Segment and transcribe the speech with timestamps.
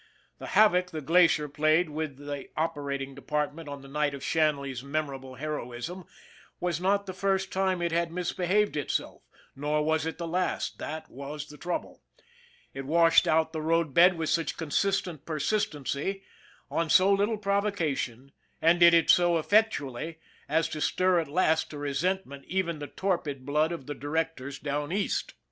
[0.39, 4.81] The havoc the Glacier played with the operating depart ment on the night of Shanley's
[4.83, 6.05] memorable heroism
[6.59, 9.21] was not the first time it had misbehaved itself,
[9.55, 12.01] nor was it the last that was the trouble.
[12.73, 16.23] It washed out the road bed with such consistent persistency,
[16.71, 20.17] on so little provocation, and did it so effectually
[20.49, 24.91] as to stir at last to resentment even the torpid blood of the directors down
[24.91, 25.35] East.